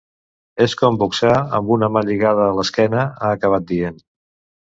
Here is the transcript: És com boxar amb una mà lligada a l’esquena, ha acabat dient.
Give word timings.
És 0.63 0.73
com 0.79 0.95
boxar 1.01 1.33
amb 1.57 1.69
una 1.75 1.89
mà 1.97 2.03
lligada 2.07 2.47
a 2.47 2.57
l’esquena, 2.61 3.03
ha 3.27 3.33
acabat 3.37 3.71
dient. 3.75 4.01